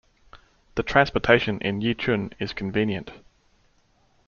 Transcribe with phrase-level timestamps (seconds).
[0.73, 3.11] The transportation in Yichun is convenient.